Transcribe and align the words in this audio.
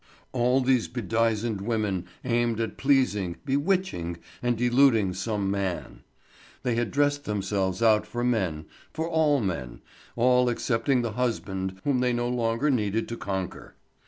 All 0.31 0.61
these 0.61 0.87
bedizened 0.87 1.61
women 1.61 2.07
aimed 2.25 2.59
at 2.59 2.75
pleasing, 2.75 3.37
bewitching, 3.45 4.17
and 4.41 4.57
deluding 4.57 5.13
some 5.13 5.51
man. 5.51 6.01
They 6.63 6.73
had 6.73 6.89
dressed 6.89 7.25
themselves 7.25 7.83
out 7.83 8.07
for 8.07 8.23
men—for 8.23 9.07
all 9.07 9.39
men—all 9.41 10.49
excepting 10.49 11.03
the 11.03 11.11
husband 11.11 11.79
whom 11.83 11.99
they 11.99 12.13
no 12.13 12.27
longer 12.29 12.71
needed 12.71 13.07
to 13.09 13.15
conquer. 13.15 13.75